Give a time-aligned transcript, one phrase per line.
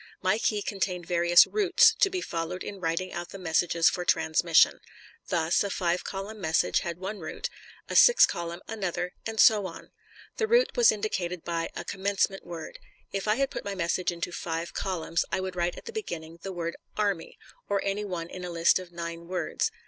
[0.23, 4.79] My key contained various "routes," to be followed in writing out the messages for transmission.
[5.27, 7.49] Thus, a five column message had one route,
[7.87, 9.91] a six column another, and so on.
[10.37, 12.79] The route was indicated by a "commencement word."
[13.11, 16.39] If I had put my message into five columns, I would write at the beginning
[16.41, 17.37] the word "Army,"
[17.69, 19.69] or any one in a list of nine words.